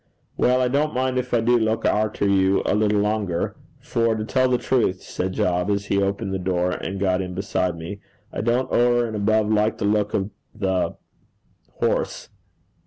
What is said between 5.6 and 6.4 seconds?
as he opened the